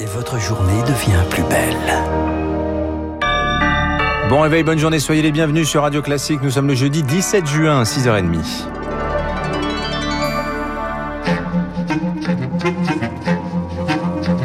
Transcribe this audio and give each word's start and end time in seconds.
et 0.00 0.06
votre 0.06 0.38
journée 0.38 0.82
devient 0.86 1.22
plus 1.28 1.42
belle. 1.42 1.76
Bon 4.30 4.40
réveil, 4.40 4.62
bonne 4.62 4.78
journée, 4.78 4.98
soyez 4.98 5.20
les 5.20 5.32
bienvenus 5.32 5.68
sur 5.68 5.82
Radio 5.82 6.00
Classique. 6.00 6.40
Nous 6.42 6.52
sommes 6.52 6.68
le 6.68 6.74
jeudi 6.74 7.02
17 7.02 7.46
juin, 7.46 7.82
6h30.– 7.82 8.38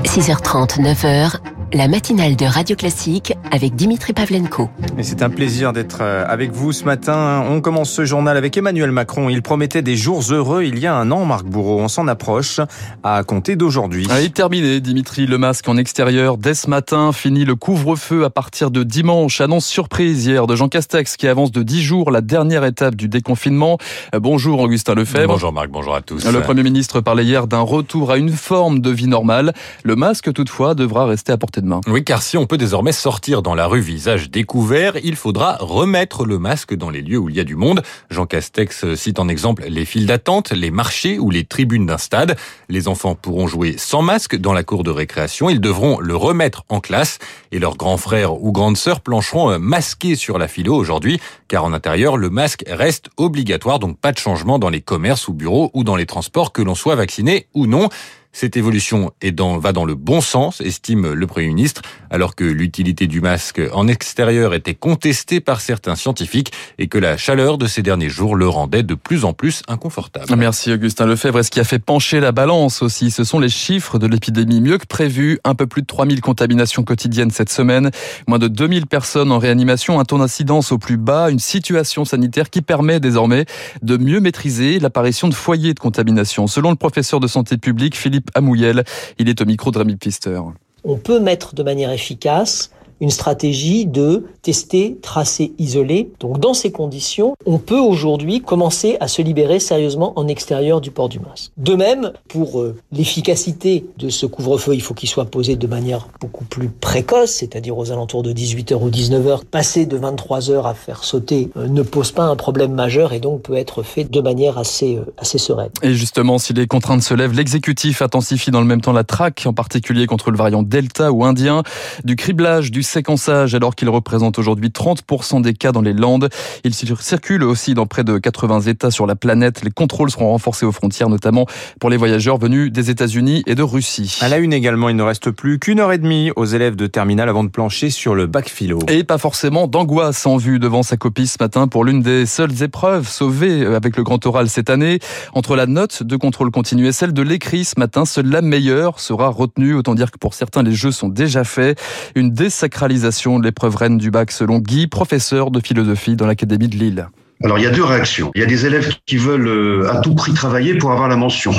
6h30, 0.03 0.81
9h, 0.81 1.37
la 1.73 1.87
matinale 1.87 2.35
de 2.35 2.45
Radio 2.45 2.75
Classique 2.75 3.33
avec 3.51 3.75
Dimitri 3.75 4.11
Pavlenko. 4.13 4.69
Et 4.97 5.03
c'est 5.03 5.21
un 5.23 5.29
plaisir 5.29 5.73
d'être 5.73 5.97
euh, 5.99 6.23
avec 6.25 6.53
vous 6.53 6.71
ce 6.71 6.85
matin. 6.85 7.43
On 7.49 7.59
commence 7.59 7.91
ce 7.91 8.05
journal 8.05 8.37
avec 8.37 8.55
Emmanuel 8.55 8.91
Macron. 8.91 9.27
Il 9.27 9.41
promettait 9.41 9.81
des 9.81 9.97
jours 9.97 10.21
heureux 10.31 10.63
il 10.63 10.79
y 10.79 10.87
a 10.87 10.95
un 10.95 11.11
an, 11.11 11.25
Marc 11.25 11.43
Bourreau. 11.45 11.81
On 11.81 11.89
s'en 11.89 12.07
approche 12.07 12.61
à 13.03 13.21
compter 13.25 13.57
d'aujourd'hui. 13.57 14.07
Allez, 14.09 14.29
terminé, 14.29 14.79
Dimitri. 14.79 15.25
Le 15.25 15.37
masque 15.37 15.67
en 15.67 15.75
extérieur 15.75 16.37
dès 16.37 16.53
ce 16.53 16.69
matin. 16.69 17.11
Fini 17.11 17.43
le 17.43 17.55
couvre-feu 17.55 18.23
à 18.23 18.29
partir 18.29 18.71
de 18.71 18.83
dimanche. 18.83 19.41
Annonce 19.41 19.65
surprise 19.65 20.27
hier 20.27 20.47
de 20.47 20.55
Jean 20.55 20.69
Castex 20.69 21.17
qui 21.17 21.27
avance 21.27 21.51
de 21.51 21.61
10 21.61 21.83
jours 21.83 22.09
la 22.09 22.21
dernière 22.21 22.63
étape 22.63 22.95
du 22.95 23.09
déconfinement. 23.09 23.77
Euh, 24.13 24.21
bonjour 24.21 24.61
Augustin 24.61 24.95
Lefebvre. 24.95 25.27
Bonjour 25.27 25.51
Marc, 25.51 25.71
bonjour 25.71 25.93
à 25.93 26.01
tous. 26.01 26.25
Le 26.25 26.39
Premier 26.39 26.63
ministre 26.63 27.01
parlait 27.01 27.25
hier 27.25 27.47
d'un 27.47 27.59
retour 27.59 28.11
à 28.11 28.17
une 28.17 28.31
forme 28.31 28.79
de 28.79 28.91
vie 28.91 29.07
normale. 29.07 29.53
Le 29.83 29.97
masque, 29.97 30.31
toutefois, 30.31 30.73
devra 30.73 31.05
rester 31.05 31.33
à 31.33 31.37
portée 31.37 31.59
de 31.59 31.67
main. 31.67 31.81
Oui, 31.87 32.05
car 32.05 32.21
si 32.21 32.37
on 32.37 32.45
peut 32.45 32.57
désormais 32.57 32.93
sortir 32.93 33.41
dans 33.41 33.55
la 33.55 33.67
rue 33.67 33.81
visage 33.81 34.31
découvert, 34.31 34.84
il 35.03 35.15
faudra 35.15 35.57
remettre 35.59 36.25
le 36.25 36.37
masque 36.37 36.75
dans 36.75 36.89
les 36.89 37.01
lieux 37.01 37.17
où 37.17 37.29
il 37.29 37.35
y 37.35 37.39
a 37.39 37.43
du 37.43 37.55
monde. 37.55 37.81
Jean 38.09 38.25
Castex 38.25 38.93
cite 38.95 39.19
en 39.19 39.27
exemple 39.27 39.63
les 39.67 39.85
files 39.85 40.05
d'attente, 40.05 40.51
les 40.51 40.71
marchés 40.71 41.19
ou 41.19 41.31
les 41.31 41.43
tribunes 41.43 41.85
d'un 41.85 41.97
stade. 41.97 42.35
Les 42.69 42.87
enfants 42.87 43.15
pourront 43.15 43.47
jouer 43.47 43.75
sans 43.77 44.01
masque 44.01 44.35
dans 44.35 44.53
la 44.53 44.63
cour 44.63 44.83
de 44.83 44.91
récréation. 44.91 45.49
Ils 45.49 45.61
devront 45.61 45.99
le 45.99 46.15
remettre 46.15 46.63
en 46.69 46.79
classe 46.79 47.19
et 47.51 47.59
leurs 47.59 47.77
grands 47.77 47.97
frères 47.97 48.41
ou 48.41 48.51
grandes 48.51 48.77
sœurs 48.77 49.01
plancheront 49.01 49.57
masqués 49.59 50.15
sur 50.15 50.37
la 50.37 50.47
philo 50.47 50.75
aujourd'hui, 50.75 51.19
car 51.47 51.63
en 51.63 51.73
intérieur, 51.73 52.17
le 52.17 52.29
masque 52.29 52.63
reste 52.67 53.09
obligatoire, 53.17 53.79
donc 53.79 53.97
pas 53.99 54.11
de 54.11 54.17
changement 54.17 54.59
dans 54.59 54.69
les 54.69 54.81
commerces 54.81 55.27
ou 55.27 55.33
bureaux 55.33 55.71
ou 55.73 55.83
dans 55.83 55.95
les 55.95 56.05
transports 56.05 56.51
que 56.51 56.61
l'on 56.61 56.75
soit 56.75 56.95
vacciné 56.95 57.47
ou 57.53 57.65
non. 57.65 57.89
Cette 58.37 58.57
évolution 58.57 59.13
est 59.21 59.31
dans, 59.31 59.57
va 59.59 59.71
dans 59.71 59.85
le 59.85 59.95
bon 59.95 60.19
sens, 60.19 60.59
estime 60.59 61.13
le 61.13 61.25
Premier 61.25 61.47
ministre, 61.47 61.83
alors 62.09 62.35
que 62.35 62.43
l'utilité 62.43 63.07
du 63.07 63.21
masque 63.21 63.61
en 63.71 63.87
extérieur 63.87 64.53
était 64.53 64.73
contestée 64.73 65.39
par 65.39 65.61
certains 65.61 65.95
scientifiques 65.95 66.51
et 66.77 66.87
que 66.87 66.97
la 66.97 67.15
chaleur 67.15 67.57
de 67.57 67.65
ces 67.65 67.81
derniers 67.81 68.09
jours 68.09 68.35
le 68.35 68.49
rendait 68.49 68.83
de 68.83 68.93
plus 68.93 69.23
en 69.23 69.31
plus 69.31 69.61
inconfortable. 69.69 70.35
Merci 70.35 70.73
Augustin 70.73 71.05
Lefebvre. 71.05 71.45
Ce 71.45 71.49
qui 71.49 71.61
a 71.61 71.63
fait 71.63 71.79
pencher 71.79 72.19
la 72.19 72.33
balance 72.33 72.81
aussi, 72.81 73.09
ce 73.09 73.23
sont 73.23 73.39
les 73.39 73.47
chiffres 73.47 73.99
de 73.99 74.05
l'épidémie. 74.05 74.59
Mieux 74.59 74.79
que 74.79 74.85
prévu, 74.85 75.39
un 75.45 75.55
peu 75.55 75.65
plus 75.65 75.83
de 75.83 75.87
3000 75.87 76.19
contaminations 76.19 76.83
quotidiennes 76.83 77.31
cette 77.31 77.49
semaine, 77.49 77.89
moins 78.27 78.37
de 78.37 78.49
2000 78.49 78.87
personnes 78.87 79.31
en 79.31 79.39
réanimation, 79.39 79.97
un 79.97 80.03
taux 80.03 80.17
d'incidence 80.17 80.73
au 80.73 80.77
plus 80.77 80.97
bas, 80.97 81.29
une 81.29 81.39
situation 81.39 82.03
sanitaire 82.03 82.49
qui 82.49 82.61
permet 82.61 82.99
désormais 82.99 83.45
de 83.81 83.95
mieux 83.95 84.19
maîtriser 84.19 84.79
l'apparition 84.79 85.29
de 85.29 85.33
foyers 85.33 85.73
de 85.73 85.79
contamination. 85.79 86.47
Selon 86.47 86.71
le 86.71 86.75
professeur 86.75 87.21
de 87.21 87.27
santé 87.27 87.55
publique 87.55 87.95
Philippe 87.95 88.24
Amouyel. 88.33 88.83
Il 89.19 89.29
est 89.29 89.41
au 89.41 89.45
micro 89.45 89.71
de 89.71 89.77
Rémi 89.77 89.95
Pfister. 89.95 90.39
On 90.83 90.97
peut 90.97 91.19
mettre 91.19 91.55
de 91.55 91.63
manière 91.63 91.91
efficace 91.91 92.71
une 93.05 93.11
stratégie 93.11 93.85
de 93.85 94.25
tester, 94.41 94.97
tracer, 94.99 95.53
isoler. 95.59 96.09
Donc 96.19 96.39
dans 96.39 96.55
ces 96.55 96.71
conditions, 96.71 97.35
on 97.45 97.59
peut 97.59 97.77
aujourd'hui 97.77 98.41
commencer 98.41 98.97
à 98.99 99.07
se 99.07 99.21
libérer 99.21 99.59
sérieusement 99.59 100.13
en 100.15 100.27
extérieur 100.27 100.81
du 100.81 100.89
port 100.89 101.07
du 101.07 101.19
masque. 101.19 101.51
De 101.57 101.75
même, 101.75 102.13
pour 102.27 102.61
euh, 102.61 102.75
l'efficacité 102.91 103.85
de 103.99 104.09
ce 104.09 104.25
couvre-feu, 104.25 104.73
il 104.73 104.81
faut 104.81 104.95
qu'il 104.95 105.07
soit 105.07 105.25
posé 105.25 105.55
de 105.55 105.67
manière 105.67 106.07
beaucoup 106.19 106.45
plus 106.45 106.67
précoce, 106.67 107.29
c'est-à-dire 107.29 107.77
aux 107.77 107.91
alentours 107.91 108.23
de 108.23 108.33
18h 108.33 108.73
ou 108.73 108.89
19h. 108.89 109.45
Passer 109.45 109.85
de 109.85 109.99
23h 109.99 110.65
à 110.65 110.73
faire 110.73 111.03
sauter 111.03 111.51
euh, 111.57 111.67
ne 111.67 111.83
pose 111.83 112.11
pas 112.11 112.23
un 112.23 112.35
problème 112.35 112.73
majeur 112.73 113.13
et 113.13 113.19
donc 113.19 113.43
peut 113.43 113.55
être 113.55 113.83
fait 113.83 114.05
de 114.05 114.19
manière 114.19 114.57
assez, 114.57 114.95
euh, 114.95 115.13
assez 115.19 115.37
sereine. 115.37 115.69
Et 115.83 115.93
justement, 115.93 116.39
si 116.39 116.53
les 116.53 116.65
contraintes 116.65 117.03
se 117.03 117.13
lèvent, 117.13 117.33
l'exécutif 117.33 118.01
intensifie 118.01 118.49
dans 118.49 118.61
le 118.61 118.67
même 118.67 118.81
temps 118.81 118.93
la 118.93 119.03
traque, 119.03 119.43
en 119.45 119.53
particulier 119.53 120.07
contre 120.07 120.31
le 120.31 120.37
variant 120.37 120.63
Delta 120.63 121.11
ou 121.11 121.23
Indien, 121.23 121.61
du 122.03 122.15
criblage, 122.15 122.71
du 122.71 122.81
séquençage 122.95 123.53
alors 123.53 123.75
qu'il 123.75 123.89
représente 123.89 124.39
aujourd'hui 124.39 124.69
30% 124.69 125.41
des 125.41 125.53
cas 125.53 125.73
dans 125.73 125.81
les 125.81 125.91
Landes. 125.91 126.29
Il 126.63 126.73
circule 126.73 127.43
aussi 127.43 127.73
dans 127.73 127.87
près 127.87 128.05
de 128.05 128.17
80 128.17 128.61
États 128.61 128.89
sur 128.89 129.05
la 129.05 129.17
planète. 129.17 129.65
Les 129.65 129.69
contrôles 129.69 130.09
seront 130.09 130.29
renforcés 130.29 130.65
aux 130.65 130.71
frontières, 130.71 131.09
notamment 131.09 131.45
pour 131.81 131.89
les 131.89 131.97
voyageurs 131.97 132.37
venus 132.37 132.71
des 132.71 132.89
États-Unis 132.89 133.43
et 133.47 133.55
de 133.55 133.63
Russie. 133.63 134.17
À 134.21 134.29
la 134.29 134.37
une 134.37 134.53
également, 134.53 134.87
il 134.87 134.95
ne 134.95 135.03
reste 135.03 135.29
plus 135.29 135.59
qu'une 135.59 135.81
heure 135.81 135.91
et 135.91 135.97
demie 135.97 136.31
aux 136.37 136.45
élèves 136.45 136.77
de 136.77 136.87
terminale 136.87 137.27
avant 137.27 137.43
de 137.43 137.49
plancher 137.49 137.89
sur 137.89 138.15
le 138.15 138.27
bac 138.27 138.47
philo. 138.47 138.79
Et 138.87 139.03
pas 139.03 139.17
forcément 139.17 139.67
d'angoisse 139.67 140.25
en 140.25 140.37
vue 140.37 140.57
devant 140.59 140.81
sa 140.81 140.95
copie 140.95 141.27
ce 141.27 141.35
matin 141.41 141.67
pour 141.67 141.83
l'une 141.83 142.01
des 142.01 142.25
seules 142.25 142.63
épreuves 142.63 143.09
sauvées 143.09 143.65
avec 143.65 143.97
le 143.97 144.03
grand 144.03 144.25
oral 144.25 144.47
cette 144.47 144.69
année. 144.69 144.99
Entre 145.33 145.57
la 145.57 145.65
note 145.65 146.01
de 146.01 146.15
contrôle 146.15 146.49
continu 146.49 146.87
et 146.87 146.93
celle 146.93 147.11
de 147.11 147.21
l'écrit 147.21 147.65
ce 147.65 147.77
matin, 147.77 148.05
seule 148.05 148.29
la 148.29 148.41
meilleure 148.41 149.01
sera 149.01 149.27
retenue. 149.27 149.75
Autant 149.75 149.95
dire 149.95 150.11
que 150.11 150.17
pour 150.17 150.33
certains, 150.33 150.63
les 150.63 150.71
jeux 150.71 150.91
sont 150.91 151.09
déjà 151.09 151.43
faits. 151.43 151.77
Une 152.15 152.31
désacralisation 152.31 152.74
de 152.81 153.43
l'épreuve 153.43 153.75
reine 153.75 153.97
du 153.97 154.11
bac 154.11 154.31
selon 154.31 154.59
Guy, 154.59 154.87
professeur 154.87 155.49
de 155.49 155.59
philosophie 155.61 156.15
dans 156.15 156.27
l'Académie 156.27 156.67
de 156.67 156.75
Lille. 156.75 157.07
Alors 157.43 157.57
il 157.57 157.63
y 157.63 157.67
a 157.67 157.71
deux 157.71 157.83
réactions. 157.83 158.31
Il 158.35 158.41
y 158.41 158.43
a 158.43 158.47
des 158.47 158.65
élèves 158.65 158.93
qui 159.05 159.17
veulent 159.17 159.47
euh, 159.47 159.91
à 159.91 160.01
tout 160.01 160.13
prix 160.13 160.33
travailler 160.33 160.75
pour 160.77 160.91
avoir 160.91 161.07
la 161.07 161.15
mention, 161.15 161.53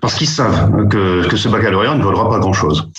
parce 0.00 0.14
qu'ils 0.14 0.28
savent 0.28 0.88
que, 0.88 1.36
ce 1.36 1.48
baccalauréat 1.48 1.94
ne 1.94 2.02
vaudra 2.02 2.28
pas 2.28 2.38
grand-chose. 2.38 2.90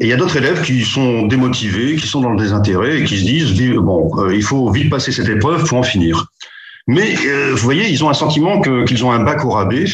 Et 0.00 0.06
il 0.06 0.08
y 0.08 0.12
a 0.12 0.16
d'autres 0.16 0.36
élèves 0.36 0.62
qui 0.62 0.84
sont 0.84 1.26
démotivés, 1.26 1.96
qui 1.96 2.06
sont 2.06 2.22
dans 2.22 2.30
le 2.30 2.38
désintérêt 2.38 3.00
et 3.00 3.04
qui 3.04 3.18
se 3.18 3.24
disent 3.24 3.74
bon, 3.76 4.10
euh, 4.18 4.34
il 4.34 4.42
faut 4.42 4.70
vite 4.70 4.90
passer 4.90 5.12
cette 5.12 5.28
épreuve 5.28 5.66
pour 5.66 5.78
en 5.78 5.82
finir. 5.82 6.26
Mais 6.86 7.14
euh, 7.26 7.50
vous 7.52 7.58
voyez, 7.58 7.88
ils 7.88 8.02
ont 8.02 8.08
un 8.08 8.14
sentiment 8.14 8.60
qu'ils 8.60 9.04
ont 9.04 9.12
un 9.12 9.22
bac 9.22 9.44
au 9.44 9.50
rabais, 9.50 9.84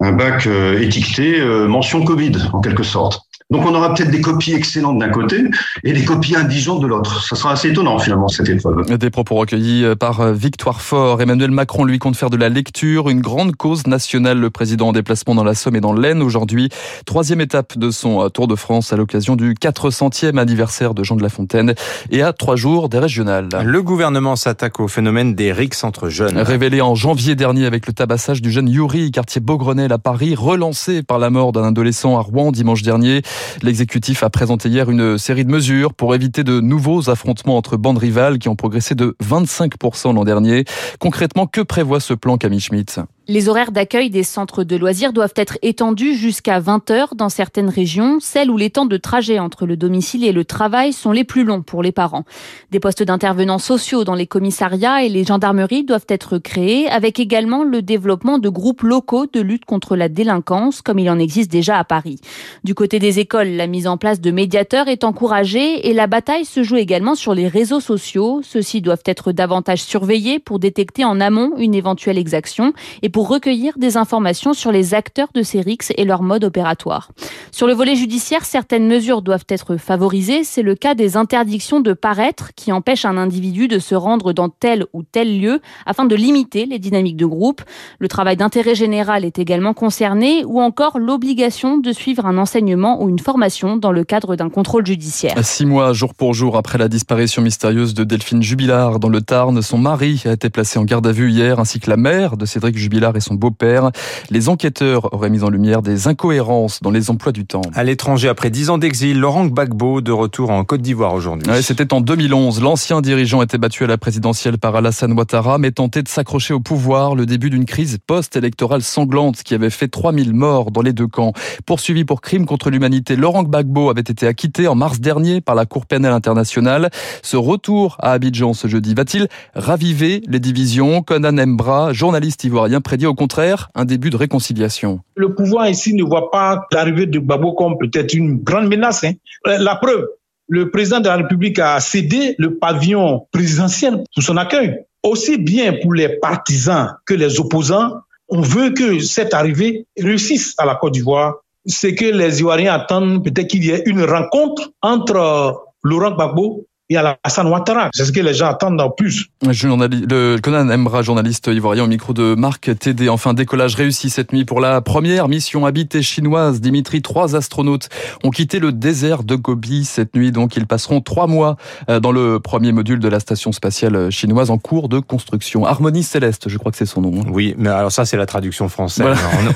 un 0.00 0.12
bac 0.12 0.46
étiqueté 0.80 1.40
mention 1.66 2.04
Covid 2.04 2.32
en 2.52 2.60
quelque 2.60 2.84
sorte. 2.84 3.27
Donc 3.50 3.64
on 3.64 3.74
aura 3.74 3.94
peut-être 3.94 4.10
des 4.10 4.20
copies 4.20 4.52
excellentes 4.52 4.98
d'un 4.98 5.08
côté 5.08 5.42
et 5.82 5.94
des 5.94 6.04
copies 6.04 6.36
indigentes 6.36 6.82
de 6.82 6.86
l'autre. 6.86 7.24
Ça 7.24 7.34
sera 7.34 7.52
assez 7.52 7.70
étonnant 7.70 7.98
finalement 7.98 8.28
cette 8.28 8.50
épreuve. 8.50 8.84
Des 8.98 9.08
propos 9.08 9.36
recueillis 9.36 9.86
euh, 9.86 9.94
par 9.94 10.20
euh, 10.20 10.32
Victoire 10.34 10.82
Fort. 10.82 11.22
Emmanuel 11.22 11.50
Macron 11.50 11.86
lui 11.86 11.98
compte 11.98 12.14
faire 12.14 12.28
de 12.28 12.36
la 12.36 12.50
lecture 12.50 13.08
une 13.08 13.22
grande 13.22 13.56
cause 13.56 13.86
nationale. 13.86 14.38
Le 14.38 14.50
président 14.50 14.88
en 14.88 14.92
déplacement 14.92 15.34
dans 15.34 15.44
la 15.44 15.54
Somme 15.54 15.76
et 15.76 15.80
dans 15.80 15.94
l'Aisne 15.94 16.20
aujourd'hui. 16.20 16.68
Troisième 17.06 17.40
étape 17.40 17.78
de 17.78 17.90
son 17.90 18.22
euh, 18.22 18.28
Tour 18.28 18.48
de 18.48 18.54
France 18.54 18.92
à 18.92 18.96
l'occasion 18.96 19.34
du 19.34 19.54
400e 19.54 20.36
anniversaire 20.36 20.92
de 20.92 21.02
Jean 21.02 21.16
de 21.16 21.22
La 21.22 21.30
Fontaine 21.30 21.74
et 22.10 22.20
à 22.20 22.34
trois 22.34 22.56
jours 22.56 22.90
des 22.90 22.98
régionales. 22.98 23.48
Le 23.64 23.82
gouvernement 23.82 24.36
s'attaque 24.36 24.78
au 24.78 24.88
phénomène 24.88 25.34
des 25.34 25.52
rixes 25.52 25.84
entre 25.84 26.10
jeunes. 26.10 26.36
Révélé 26.36 26.82
en 26.82 26.94
janvier 26.94 27.34
dernier 27.34 27.64
avec 27.64 27.86
le 27.86 27.94
tabassage 27.94 28.42
du 28.42 28.50
jeune 28.50 28.68
Yuri, 28.68 29.10
quartier 29.10 29.40
Beaugrenelle 29.40 29.94
à 29.94 29.98
Paris, 29.98 30.34
relancé 30.34 31.02
par 31.02 31.18
la 31.18 31.30
mort 31.30 31.52
d'un 31.52 31.64
adolescent 31.64 32.18
à 32.18 32.20
Rouen 32.20 32.52
dimanche 32.52 32.82
dernier. 32.82 33.22
L'exécutif 33.62 34.22
a 34.22 34.30
présenté 34.30 34.68
hier 34.68 34.90
une 34.90 35.18
série 35.18 35.44
de 35.44 35.50
mesures 35.50 35.94
pour 35.94 36.14
éviter 36.14 36.44
de 36.44 36.60
nouveaux 36.60 37.10
affrontements 37.10 37.56
entre 37.56 37.76
bandes 37.76 37.98
rivales 37.98 38.38
qui 38.38 38.48
ont 38.48 38.56
progressé 38.56 38.94
de 38.94 39.16
25% 39.22 40.14
l'an 40.14 40.24
dernier. 40.24 40.64
Concrètement, 40.98 41.46
que 41.46 41.60
prévoit 41.60 42.00
ce 42.00 42.14
plan 42.14 42.38
Camille 42.38 42.60
Schmitt? 42.60 43.00
Les 43.30 43.50
horaires 43.50 43.72
d'accueil 43.72 44.08
des 44.08 44.22
centres 44.22 44.64
de 44.64 44.74
loisirs 44.74 45.12
doivent 45.12 45.34
être 45.36 45.58
étendus 45.60 46.14
jusqu'à 46.14 46.60
20 46.60 46.90
heures 46.90 47.14
dans 47.14 47.28
certaines 47.28 47.68
régions, 47.68 48.20
celles 48.20 48.50
où 48.50 48.56
les 48.56 48.70
temps 48.70 48.86
de 48.86 48.96
trajet 48.96 49.38
entre 49.38 49.66
le 49.66 49.76
domicile 49.76 50.24
et 50.24 50.32
le 50.32 50.46
travail 50.46 50.94
sont 50.94 51.12
les 51.12 51.24
plus 51.24 51.44
longs 51.44 51.60
pour 51.60 51.82
les 51.82 51.92
parents. 51.92 52.24
Des 52.70 52.80
postes 52.80 53.02
d'intervenants 53.02 53.58
sociaux 53.58 54.02
dans 54.04 54.14
les 54.14 54.26
commissariats 54.26 55.04
et 55.04 55.10
les 55.10 55.24
gendarmeries 55.24 55.84
doivent 55.84 56.06
être 56.08 56.38
créés, 56.38 56.88
avec 56.88 57.20
également 57.20 57.64
le 57.64 57.82
développement 57.82 58.38
de 58.38 58.48
groupes 58.48 58.80
locaux 58.80 59.26
de 59.30 59.42
lutte 59.42 59.66
contre 59.66 59.94
la 59.94 60.08
délinquance, 60.08 60.80
comme 60.80 60.98
il 60.98 61.10
en 61.10 61.18
existe 61.18 61.52
déjà 61.52 61.78
à 61.78 61.84
Paris. 61.84 62.20
Du 62.64 62.74
côté 62.74 62.98
des 62.98 63.18
écoles, 63.18 63.48
la 63.48 63.66
mise 63.66 63.88
en 63.88 63.98
place 63.98 64.22
de 64.22 64.30
médiateurs 64.30 64.88
est 64.88 65.04
encouragée 65.04 65.86
et 65.86 65.92
la 65.92 66.06
bataille 66.06 66.46
se 66.46 66.62
joue 66.62 66.76
également 66.76 67.14
sur 67.14 67.34
les 67.34 67.46
réseaux 67.46 67.80
sociaux. 67.80 68.40
Ceux-ci 68.42 68.80
doivent 68.80 69.02
être 69.04 69.32
davantage 69.32 69.82
surveillés 69.82 70.38
pour 70.38 70.58
détecter 70.58 71.04
en 71.04 71.20
amont 71.20 71.52
une 71.58 71.74
éventuelle 71.74 72.16
exaction 72.16 72.72
et 73.02 73.10
pour 73.18 73.26
recueillir 73.26 73.76
des 73.78 73.96
informations 73.96 74.54
sur 74.54 74.70
les 74.70 74.94
acteurs 74.94 75.30
de 75.34 75.42
ces 75.42 75.60
RIX 75.60 75.90
et 75.96 76.04
leur 76.04 76.22
mode 76.22 76.44
opératoire. 76.44 77.10
Sur 77.50 77.66
le 77.66 77.72
volet 77.72 77.96
judiciaire, 77.96 78.44
certaines 78.44 78.86
mesures 78.86 79.22
doivent 79.22 79.46
être 79.48 79.76
favorisées. 79.76 80.44
C'est 80.44 80.62
le 80.62 80.76
cas 80.76 80.94
des 80.94 81.16
interdictions 81.16 81.80
de 81.80 81.94
paraître 81.94 82.52
qui 82.54 82.70
empêchent 82.70 83.06
un 83.06 83.16
individu 83.16 83.66
de 83.66 83.80
se 83.80 83.96
rendre 83.96 84.32
dans 84.32 84.48
tel 84.48 84.86
ou 84.92 85.02
tel 85.02 85.40
lieu 85.40 85.60
afin 85.84 86.04
de 86.04 86.14
limiter 86.14 86.64
les 86.64 86.78
dynamiques 86.78 87.16
de 87.16 87.26
groupe. 87.26 87.62
Le 87.98 88.06
travail 88.06 88.36
d'intérêt 88.36 88.76
général 88.76 89.24
est 89.24 89.40
également 89.40 89.74
concerné 89.74 90.44
ou 90.44 90.60
encore 90.60 91.00
l'obligation 91.00 91.76
de 91.76 91.90
suivre 91.90 92.24
un 92.24 92.38
enseignement 92.38 93.02
ou 93.02 93.08
une 93.08 93.18
formation 93.18 93.76
dans 93.76 93.90
le 93.90 94.04
cadre 94.04 94.36
d'un 94.36 94.48
contrôle 94.48 94.86
judiciaire. 94.86 95.34
Six 95.42 95.66
mois, 95.66 95.92
jour 95.92 96.14
pour 96.14 96.34
jour, 96.34 96.56
après 96.56 96.78
la 96.78 96.86
disparition 96.86 97.42
mystérieuse 97.42 97.94
de 97.94 98.04
Delphine 98.04 98.44
Jubilard 98.44 99.00
dans 99.00 99.08
le 99.08 99.22
Tarn, 99.22 99.60
son 99.60 99.78
mari 99.78 100.22
a 100.24 100.30
été 100.30 100.50
placé 100.50 100.78
en 100.78 100.84
garde 100.84 101.08
à 101.08 101.10
vue 101.10 101.32
hier 101.32 101.58
ainsi 101.58 101.80
que 101.80 101.90
la 101.90 101.96
mère 101.96 102.36
de 102.36 102.46
Cédric 102.46 102.78
Jubilard 102.78 103.07
Et 103.16 103.20
son 103.20 103.34
beau-père. 103.34 103.90
Les 104.30 104.48
enquêteurs 104.48 105.12
auraient 105.14 105.30
mis 105.30 105.42
en 105.42 105.50
lumière 105.50 105.82
des 105.82 106.08
incohérences 106.08 106.80
dans 106.82 106.90
les 106.90 107.10
emplois 107.10 107.32
du 107.32 107.46
temps. 107.46 107.62
À 107.74 107.84
l'étranger, 107.84 108.28
après 108.28 108.50
dix 108.50 108.70
ans 108.70 108.78
d'exil, 108.78 109.18
Laurent 109.18 109.46
Gbagbo 109.46 110.00
de 110.00 110.12
retour 110.12 110.50
en 110.50 110.64
Côte 110.64 110.82
d'Ivoire 110.82 111.14
aujourd'hui. 111.14 111.50
C'était 111.62 111.92
en 111.92 112.00
2011. 112.00 112.60
L'ancien 112.62 113.00
dirigeant 113.00 113.42
était 113.42 113.58
battu 113.58 113.84
à 113.84 113.86
la 113.86 113.98
présidentielle 113.98 114.58
par 114.58 114.76
Alassane 114.76 115.12
Ouattara, 115.12 115.58
mais 115.58 115.70
tentait 115.70 116.02
de 116.02 116.08
s'accrocher 116.08 116.54
au 116.54 116.60
pouvoir. 116.60 117.14
Le 117.14 117.26
début 117.26 117.50
d'une 117.50 117.64
crise 117.64 117.98
post-électorale 118.06 118.82
sanglante 118.82 119.42
qui 119.42 119.54
avait 119.54 119.70
fait 119.70 119.88
3000 119.88 120.34
morts 120.34 120.70
dans 120.70 120.82
les 120.82 120.92
deux 120.92 121.06
camps. 121.06 121.32
Poursuivi 121.66 122.04
pour 122.04 122.20
crime 122.20 122.46
contre 122.46 122.70
l'humanité, 122.70 123.16
Laurent 123.16 123.42
Gbagbo 123.44 123.90
avait 123.90 124.00
été 124.00 124.26
acquitté 124.26 124.68
en 124.68 124.74
mars 124.74 125.00
dernier 125.00 125.40
par 125.40 125.54
la 125.54 125.66
Cour 125.66 125.86
pénale 125.86 126.12
internationale. 126.12 126.90
Ce 127.22 127.36
retour 127.36 127.96
à 128.00 128.12
Abidjan 128.12 128.54
ce 128.54 128.68
jeudi 128.68 128.94
va-t-il 128.94 129.28
raviver 129.54 130.22
les 130.26 130.40
divisions? 130.40 131.02
Conan 131.02 131.38
Embra, 131.38 131.92
journaliste 131.92 132.44
ivoirien, 132.44 132.80
prédit 132.80 132.97
au 133.06 133.14
contraire 133.14 133.70
un 133.74 133.84
début 133.84 134.10
de 134.10 134.16
réconciliation. 134.16 135.00
Le 135.16 135.34
pouvoir 135.34 135.68
ici 135.68 135.94
ne 135.94 136.02
voit 136.02 136.30
pas 136.30 136.66
l'arrivée 136.72 137.06
de 137.06 137.18
Gbagbo 137.18 137.52
comme 137.52 137.76
peut-être 137.78 138.14
une 138.14 138.38
grande 138.38 138.68
menace. 138.68 139.04
Hein. 139.04 139.12
La 139.44 139.76
preuve, 139.76 140.06
le 140.48 140.70
président 140.70 141.00
de 141.00 141.08
la 141.08 141.16
République 141.16 141.58
a 141.58 141.78
cédé 141.80 142.34
le 142.38 142.58
pavillon 142.58 143.26
présidentiel 143.32 144.02
pour 144.14 144.22
son 144.22 144.36
accueil. 144.36 144.78
Aussi 145.02 145.38
bien 145.38 145.74
pour 145.80 145.94
les 145.94 146.08
partisans 146.18 146.96
que 147.06 147.14
les 147.14 147.38
opposants, 147.38 148.00
on 148.28 148.40
veut 148.40 148.70
que 148.70 148.98
cette 149.00 149.34
arrivée 149.34 149.86
réussisse 149.98 150.54
à 150.58 150.64
la 150.64 150.74
Côte 150.74 150.94
d'Ivoire. 150.94 151.36
C'est 151.66 151.94
que 151.94 152.06
les 152.06 152.40
Ivoiriens 152.40 152.74
attendent 152.74 153.22
peut-être 153.22 153.48
qu'il 153.48 153.64
y 153.64 153.70
ait 153.70 153.82
une 153.86 154.02
rencontre 154.02 154.70
entre 154.82 155.64
Laurent 155.82 156.12
Gbagbo 156.12 156.66
et 156.90 156.96
Alassane 156.96 157.48
Ouattara. 157.48 157.90
C'est 157.94 158.04
ce 158.04 158.12
que 158.12 158.20
les 158.20 158.34
gens 158.34 158.48
attendent 158.48 158.80
en 158.80 158.90
plus. 158.90 159.26
Le 159.42 160.38
Conan 160.38 160.70
Embra, 160.70 161.02
journaliste 161.02 161.46
ivoirien 161.48 161.84
au 161.84 161.86
micro 161.86 162.12
de 162.12 162.34
Marc 162.34 162.70
TD. 162.78 163.08
Enfin, 163.08 163.34
décollage 163.34 163.74
réussi 163.74 164.10
cette 164.10 164.32
nuit 164.32 164.44
pour 164.44 164.60
la 164.60 164.80
première 164.80 165.28
mission 165.28 165.66
habitée 165.66 166.02
chinoise. 166.02 166.60
Dimitri, 166.60 167.02
trois 167.02 167.36
astronautes 167.36 167.88
ont 168.24 168.30
quitté 168.30 168.58
le 168.58 168.72
désert 168.72 169.22
de 169.22 169.36
Gobi 169.36 169.84
cette 169.84 170.14
nuit. 170.14 170.32
Donc, 170.32 170.56
ils 170.56 170.66
passeront 170.66 171.00
trois 171.00 171.26
mois 171.26 171.56
euh, 171.90 172.00
dans 172.00 172.12
le 172.12 172.40
premier 172.40 172.72
module 172.72 173.00
de 173.00 173.08
la 173.08 173.20
station 173.20 173.52
spatiale 173.52 174.10
chinoise 174.10 174.50
en 174.50 174.58
cours 174.58 174.88
de 174.88 174.98
construction. 174.98 175.66
Harmonie 175.66 176.02
Céleste, 176.02 176.48
je 176.48 176.56
crois 176.56 176.72
que 176.72 176.78
c'est 176.78 176.86
son 176.86 177.02
nom. 177.02 177.20
Hein. 177.20 177.30
Oui, 177.30 177.54
mais 177.58 177.68
alors 177.68 177.92
ça, 177.92 178.06
c'est 178.06 178.16
la 178.16 178.26
traduction 178.26 178.68
française. 178.68 179.06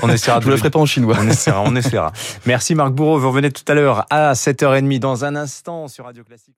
On, 0.03 0.09
essaiera 0.09 0.39
je 0.41 0.45
ne 0.45 0.51
le 0.51 0.57
ferai 0.57 0.69
pas 0.69 0.79
en 0.79 0.85
chinois. 0.85 1.17
On 1.19 1.27
essaiera, 1.27 1.63
on 1.65 1.75
essaiera. 1.75 2.11
Merci 2.45 2.75
Marc 2.75 2.93
Bourreau. 2.93 3.17
Vous 3.17 3.29
revenez 3.29 3.51
tout 3.51 3.63
à 3.67 3.73
l'heure 3.73 4.05
à 4.09 4.33
7h30 4.33 4.99
dans 4.99 5.25
un 5.25 5.35
instant 5.35 5.87
sur 5.87 6.05
Radio 6.05 6.23
Classique. 6.23 6.55